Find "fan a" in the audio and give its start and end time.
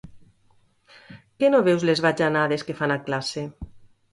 2.81-2.99